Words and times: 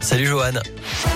Salut 0.00 0.28
Johan. 0.28 1.11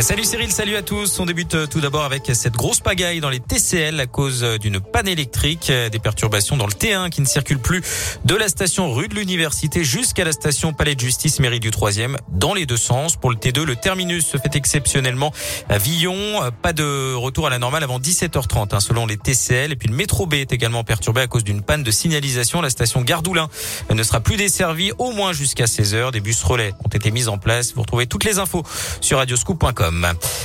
Salut 0.00 0.24
Cyril, 0.24 0.50
salut 0.50 0.74
à 0.74 0.82
tous. 0.82 1.20
On 1.20 1.24
débute 1.24 1.54
euh, 1.54 1.66
tout 1.68 1.80
d'abord 1.80 2.02
avec 2.02 2.28
cette 2.34 2.54
grosse 2.54 2.80
pagaille 2.80 3.20
dans 3.20 3.30
les 3.30 3.38
TCL 3.38 3.98
à 4.00 4.06
cause 4.06 4.42
euh, 4.42 4.58
d'une 4.58 4.80
panne 4.80 5.06
électrique, 5.06 5.70
euh, 5.70 5.88
des 5.88 6.00
perturbations 6.00 6.56
dans 6.56 6.66
le 6.66 6.72
T1 6.72 7.10
qui 7.10 7.20
ne 7.20 7.26
circule 7.26 7.60
plus 7.60 7.80
de 8.24 8.34
la 8.34 8.48
station 8.48 8.92
rue 8.92 9.06
de 9.06 9.14
l'Université 9.14 9.84
jusqu'à 9.84 10.24
la 10.24 10.32
station 10.32 10.72
Palais 10.72 10.96
de 10.96 11.00
Justice 11.00 11.38
mairie 11.38 11.60
du 11.60 11.70
3e 11.70 12.16
dans 12.28 12.54
les 12.54 12.66
deux 12.66 12.76
sens. 12.76 13.14
Pour 13.14 13.30
le 13.30 13.36
T2, 13.36 13.62
le 13.62 13.76
terminus 13.76 14.26
se 14.26 14.36
fait 14.36 14.56
exceptionnellement 14.56 15.32
à 15.68 15.78
Villon. 15.78 16.40
Pas 16.60 16.72
de 16.72 17.14
retour 17.14 17.46
à 17.46 17.50
la 17.50 17.60
normale 17.60 17.84
avant 17.84 18.00
17h30 18.00 18.74
hein, 18.74 18.80
selon 18.80 19.06
les 19.06 19.16
TCL. 19.16 19.72
Et 19.72 19.76
puis 19.76 19.88
le 19.88 19.94
métro 19.94 20.26
B 20.26 20.34
est 20.34 20.52
également 20.52 20.82
perturbé 20.82 21.20
à 21.20 21.28
cause 21.28 21.44
d'une 21.44 21.62
panne 21.62 21.84
de 21.84 21.92
signalisation. 21.92 22.60
La 22.60 22.70
station 22.70 23.02
Gardoulin 23.02 23.48
ne 23.90 24.02
sera 24.02 24.20
plus 24.20 24.36
desservie 24.36 24.90
au 24.98 25.12
moins 25.12 25.32
jusqu'à 25.32 25.66
16h. 25.66 26.10
Des 26.10 26.20
bus 26.20 26.42
relais 26.42 26.74
ont 26.84 26.88
été 26.88 27.12
mis 27.12 27.28
en 27.28 27.38
place. 27.38 27.74
Vous 27.74 27.82
retrouvez 27.82 28.08
toutes 28.08 28.24
les 28.24 28.40
infos 28.40 28.64
sur 29.00 29.18
radioscoop.com. 29.18 29.83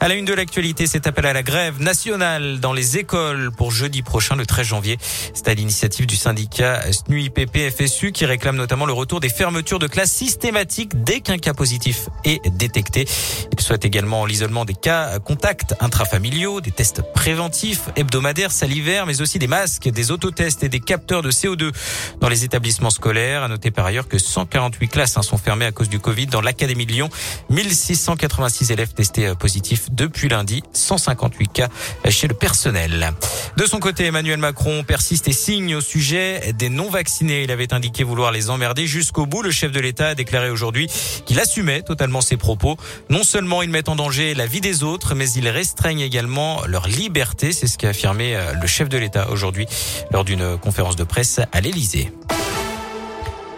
À 0.00 0.08
la 0.08 0.14
une 0.14 0.24
de 0.24 0.34
l'actualité, 0.34 0.86
cet 0.86 1.06
appel 1.06 1.26
à 1.26 1.32
la 1.32 1.42
grève 1.42 1.80
nationale 1.80 2.58
dans 2.60 2.72
les 2.72 2.98
écoles 2.98 3.50
pour 3.56 3.70
jeudi 3.70 4.02
prochain, 4.02 4.34
le 4.34 4.46
13 4.46 4.66
janvier. 4.66 4.98
C'est 5.34 5.48
à 5.48 5.54
l'initiative 5.54 6.06
du 6.06 6.16
syndicat 6.16 6.80
SNUIPP 6.90 7.70
FSU 7.70 8.12
qui 8.12 8.24
réclame 8.24 8.56
notamment 8.56 8.86
le 8.86 8.92
retour 8.92 9.20
des 9.20 9.28
fermetures 9.28 9.78
de 9.78 9.86
classes 9.86 10.12
systématiques 10.12 11.04
dès 11.04 11.20
qu'un 11.20 11.38
cas 11.38 11.54
positif 11.54 12.08
est 12.24 12.40
détecté. 12.50 13.06
Il 13.52 13.60
souhaite 13.60 13.84
également 13.84 14.24
l'isolement 14.24 14.64
des 14.64 14.74
cas 14.74 15.18
contacts 15.18 15.74
intrafamiliaux, 15.80 16.60
des 16.60 16.70
tests 16.70 17.02
préventifs 17.14 17.90
hebdomadaires, 17.96 18.52
salivaires, 18.52 19.06
mais 19.06 19.20
aussi 19.20 19.38
des 19.38 19.46
masques, 19.46 19.88
des 19.88 20.10
autotests 20.10 20.64
et 20.64 20.68
des 20.68 20.80
capteurs 20.80 21.22
de 21.22 21.30
CO2 21.30 21.72
dans 22.20 22.28
les 22.28 22.44
établissements 22.44 22.90
scolaires. 22.90 23.42
À 23.42 23.48
noter 23.48 23.70
par 23.70 23.86
ailleurs 23.86 24.08
que 24.08 24.18
148 24.18 24.88
classes 24.88 25.16
hein, 25.16 25.22
sont 25.22 25.38
fermées 25.38 25.66
à 25.66 25.72
cause 25.72 25.88
du 25.88 26.00
Covid 26.00 26.26
dans 26.26 26.40
l'Académie 26.40 26.86
de 26.86 26.92
Lyon. 26.92 27.10
1686 27.50 28.70
élèves 28.70 28.94
testés 28.94 29.19
euh, 29.26 29.34
positif 29.34 29.88
depuis 29.92 30.28
lundi, 30.28 30.62
158 30.72 31.52
cas 31.52 31.68
chez 32.08 32.28
le 32.28 32.34
personnel. 32.34 33.12
De 33.56 33.66
son 33.66 33.78
côté, 33.78 34.06
Emmanuel 34.06 34.38
Macron 34.38 34.84
persiste 34.84 35.28
et 35.28 35.32
signe 35.32 35.74
au 35.76 35.80
sujet 35.80 36.52
des 36.54 36.68
non-vaccinés. 36.68 37.42
Il 37.44 37.50
avait 37.50 37.72
indiqué 37.72 38.04
vouloir 38.04 38.32
les 38.32 38.50
emmerder 38.50 38.86
jusqu'au 38.86 39.26
bout. 39.26 39.42
Le 39.42 39.50
chef 39.50 39.72
de 39.72 39.80
l'État 39.80 40.08
a 40.08 40.14
déclaré 40.14 40.50
aujourd'hui 40.50 40.88
qu'il 41.26 41.38
assumait 41.40 41.82
totalement 41.82 42.20
ses 42.20 42.36
propos. 42.36 42.76
Non 43.08 43.24
seulement 43.24 43.62
ils 43.62 43.70
mettent 43.70 43.88
en 43.88 43.96
danger 43.96 44.34
la 44.34 44.46
vie 44.46 44.60
des 44.60 44.82
autres, 44.82 45.14
mais 45.14 45.30
ils 45.30 45.48
restreignent 45.48 46.00
également 46.00 46.62
leur 46.66 46.88
liberté. 46.88 47.52
C'est 47.52 47.66
ce 47.66 47.78
qu'a 47.78 47.90
affirmé 47.90 48.36
euh, 48.36 48.52
le 48.60 48.66
chef 48.66 48.88
de 48.88 48.98
l'État 48.98 49.30
aujourd'hui 49.30 49.66
lors 50.12 50.24
d'une 50.24 50.58
conférence 50.58 50.96
de 50.96 51.04
presse 51.04 51.40
à 51.52 51.60
l'Élysée. 51.60 52.12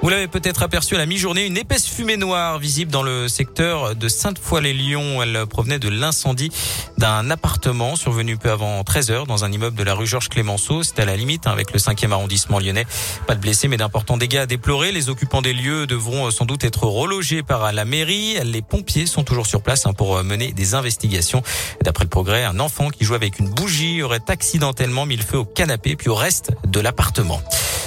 Vous 0.00 0.10
l'avez 0.10 0.28
peut-être 0.28 0.62
aperçu 0.62 0.94
à 0.94 0.98
la 0.98 1.06
mi-journée, 1.06 1.44
une 1.44 1.56
épaisse 1.56 1.88
fumée 1.88 2.16
noire 2.16 2.60
visible 2.60 2.92
dans 2.92 3.02
le 3.02 3.26
secteur 3.26 3.96
de 3.96 4.08
Sainte-Foy-les-Lyons. 4.08 5.20
Elle 5.24 5.44
provenait 5.48 5.80
de 5.80 5.88
l'incendie 5.88 6.50
d'un 6.98 7.28
appartement 7.30 7.96
survenu 7.96 8.36
peu 8.36 8.52
avant 8.52 8.84
13 8.84 9.10
heures 9.10 9.26
dans 9.26 9.44
un 9.44 9.50
immeuble 9.50 9.76
de 9.76 9.82
la 9.82 9.94
rue 9.94 10.06
Georges 10.06 10.28
Clémenceau. 10.28 10.84
C'était 10.84 11.02
à 11.02 11.04
la 11.04 11.16
limite 11.16 11.48
hein, 11.48 11.50
avec 11.50 11.72
le 11.72 11.80
5e 11.80 12.12
arrondissement 12.12 12.60
lyonnais. 12.60 12.86
Pas 13.26 13.34
de 13.34 13.40
blessés, 13.40 13.66
mais 13.66 13.76
d'importants 13.76 14.16
dégâts 14.16 14.36
à 14.36 14.46
déplorer. 14.46 14.92
Les 14.92 15.08
occupants 15.08 15.42
des 15.42 15.52
lieux 15.52 15.88
devront 15.88 16.30
sans 16.30 16.44
doute 16.44 16.62
être 16.62 16.84
relogés 16.84 17.42
par 17.42 17.72
la 17.72 17.84
mairie. 17.84 18.36
Les 18.44 18.62
pompiers 18.62 19.06
sont 19.06 19.24
toujours 19.24 19.46
sur 19.48 19.62
place 19.62 19.84
hein, 19.84 19.94
pour 19.94 20.22
mener 20.22 20.52
des 20.52 20.74
investigations. 20.74 21.42
D'après 21.82 22.04
le 22.04 22.10
progrès, 22.10 22.44
un 22.44 22.60
enfant 22.60 22.90
qui 22.90 23.04
jouait 23.04 23.16
avec 23.16 23.40
une 23.40 23.48
bougie 23.48 24.00
aurait 24.02 24.22
accidentellement 24.28 25.06
mis 25.06 25.16
le 25.16 25.24
feu 25.24 25.38
au 25.38 25.44
canapé 25.44 25.96
puis 25.96 26.08
au 26.08 26.14
reste 26.14 26.52
de 26.68 26.78
l'appartement. 26.78 27.42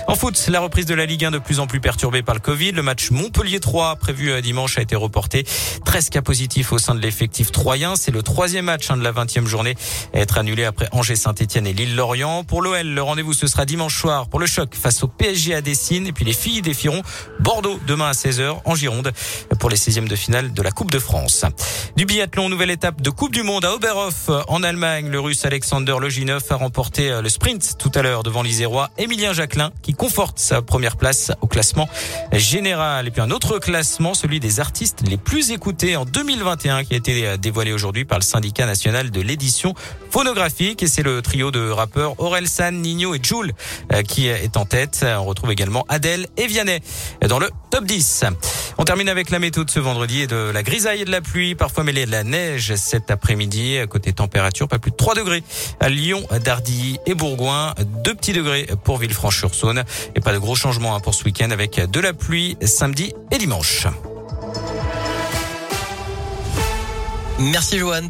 En 0.07 0.15
foot, 0.15 0.47
la 0.49 0.59
reprise 0.59 0.85
de 0.85 0.95
la 0.95 1.05
Ligue 1.05 1.25
1 1.25 1.31
de 1.31 1.37
plus 1.37 1.59
en 1.59 1.67
plus 1.67 1.79
perturbée 1.79 2.23
par 2.23 2.35
le 2.35 2.41
Covid. 2.41 2.71
Le 2.71 2.81
match 2.81 3.11
Montpellier 3.11 3.59
3 3.59 3.97
prévu 3.97 4.31
euh, 4.31 4.41
dimanche 4.41 4.77
a 4.77 4.81
été 4.81 4.95
reporté. 4.95 5.45
13 5.85 6.09
cas 6.09 6.21
positifs 6.21 6.73
au 6.73 6.79
sein 6.79 6.95
de 6.95 6.99
l'effectif 6.99 7.51
troyen. 7.51 7.95
C'est 7.95 8.11
le 8.11 8.23
troisième 8.23 8.65
match 8.65 8.89
hein, 8.89 8.97
de 8.97 9.03
la 9.03 9.11
20e 9.11 9.45
journée 9.45 9.75
à 10.13 10.19
être 10.19 10.37
annulé 10.37 10.65
après 10.65 10.87
Angers 10.91 11.15
Saint-Etienne 11.15 11.67
et 11.67 11.73
Lille-Lorient. 11.73 12.43
Pour 12.43 12.61
l'OL, 12.61 12.87
le 12.87 13.01
rendez-vous 13.01 13.33
ce 13.33 13.47
sera 13.47 13.65
dimanche 13.65 13.99
soir 13.99 14.27
pour 14.27 14.39
le 14.39 14.47
choc 14.47 14.75
face 14.75 15.03
au 15.03 15.07
PSG 15.07 15.53
à 15.53 15.61
Dessine. 15.61 16.07
Et 16.07 16.13
puis 16.13 16.25
les 16.25 16.33
filles 16.33 16.61
défieront 16.61 17.03
Bordeaux 17.39 17.79
demain 17.87 18.07
à 18.07 18.13
16h 18.13 18.61
en 18.65 18.75
Gironde 18.75 19.11
pour 19.59 19.69
les 19.69 19.77
16e 19.77 20.07
de 20.07 20.15
finale 20.15 20.51
de 20.53 20.61
la 20.61 20.71
Coupe 20.71 20.91
de 20.91 20.99
France. 20.99 21.45
Du 21.95 22.05
biathlon, 22.05 22.49
nouvelle 22.49 22.71
étape 22.71 23.01
de 23.01 23.09
Coupe 23.09 23.33
du 23.33 23.43
Monde 23.43 23.65
à 23.65 23.73
Oberhof 23.73 24.29
en 24.47 24.63
Allemagne. 24.63 25.09
Le 25.09 25.19
russe 25.19 25.45
Alexander 25.45 25.95
Loginov 25.99 26.43
a 26.49 26.55
remporté 26.55 27.11
euh, 27.11 27.21
le 27.21 27.29
sprint 27.29 27.77
tout 27.77 27.91
à 27.95 28.01
l'heure 28.01 28.23
devant 28.23 28.41
l'Isérois 28.41 28.89
Emilien 28.97 29.33
Jacquelin 29.33 29.71
conforte 29.93 30.39
sa 30.39 30.61
première 30.61 30.97
place 30.97 31.31
au 31.41 31.47
classement 31.47 31.89
général. 32.33 33.07
Et 33.07 33.11
puis 33.11 33.21
un 33.21 33.31
autre 33.31 33.59
classement, 33.59 34.13
celui 34.13 34.39
des 34.39 34.59
artistes 34.59 35.01
les 35.07 35.17
plus 35.17 35.51
écoutés 35.51 35.95
en 35.95 36.05
2021 36.05 36.83
qui 36.83 36.93
a 36.93 36.97
été 36.97 37.37
dévoilé 37.37 37.73
aujourd'hui 37.73 38.05
par 38.05 38.19
le 38.19 38.23
syndicat 38.23 38.65
national 38.65 39.11
de 39.11 39.21
l'édition 39.21 39.73
phonographique. 40.09 40.83
Et 40.83 40.87
c'est 40.87 41.03
le 41.03 41.21
trio 41.21 41.51
de 41.51 41.69
rappeurs 41.69 42.19
Aurel 42.19 42.47
San, 42.47 42.81
Nino 42.81 43.15
et 43.15 43.19
Jules 43.21 43.53
euh, 43.93 44.01
qui 44.03 44.27
est 44.27 44.57
en 44.57 44.65
tête. 44.65 45.05
On 45.05 45.25
retrouve 45.25 45.51
également 45.51 45.85
Adèle 45.89 46.27
et 46.37 46.47
Vianney 46.47 46.81
dans 47.27 47.39
le 47.39 47.49
top 47.69 47.85
10. 47.85 48.25
On 48.77 48.83
termine 48.83 49.09
avec 49.09 49.29
la 49.29 49.39
météo 49.39 49.63
de 49.63 49.69
ce 49.69 49.79
vendredi 49.79 50.21
et 50.21 50.27
de 50.27 50.51
la 50.53 50.63
grisaille 50.63 51.01
et 51.01 51.05
de 51.05 51.11
la 51.11 51.21
pluie, 51.21 51.55
parfois 51.55 51.83
mêlée 51.83 52.05
de 52.05 52.11
la 52.11 52.23
neige 52.23 52.75
cet 52.75 53.11
après-midi. 53.11 53.77
Côté 53.89 54.13
température, 54.13 54.67
pas 54.67 54.79
plus 54.79 54.91
de 54.91 54.95
3 54.95 55.15
degrés 55.15 55.43
à 55.79 55.89
Lyon, 55.89 56.25
Dardilly 56.43 56.99
et 57.05 57.13
Bourgoin. 57.13 57.73
2 58.03 58.15
petits 58.15 58.33
degrés 58.33 58.67
pour 58.83 58.97
Villefranche-sur-Saône. 58.97 59.80
Et 60.15 60.19
pas 60.19 60.33
de 60.33 60.39
gros 60.39 60.55
changements 60.55 60.95
hein, 60.95 60.99
pour 60.99 61.13
ce 61.13 61.23
week-end 61.23 61.51
avec 61.51 61.79
de 61.79 61.99
la 61.99 62.13
pluie 62.13 62.57
samedi 62.61 63.13
et 63.31 63.37
dimanche. 63.37 63.87
Merci 67.39 67.79
Joanne. 67.79 68.09